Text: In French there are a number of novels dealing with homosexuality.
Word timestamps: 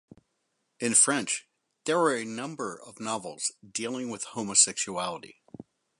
In 0.79 0.95
French 0.95 1.47
there 1.85 1.99
are 1.99 2.15
a 2.17 2.25
number 2.25 2.75
of 2.75 2.99
novels 2.99 3.51
dealing 3.71 4.09
with 4.09 4.23
homosexuality. 4.23 5.35